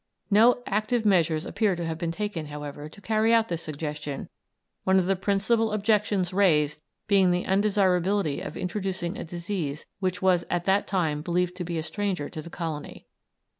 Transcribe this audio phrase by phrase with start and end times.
[0.31, 4.29] No active measures appear to have been taken, however, to carry out this suggestion,
[4.83, 10.43] one of the principal objections raised being the undesirability of introducing a disease which was
[10.49, 13.05] at that time believed to be a stranger to the colony.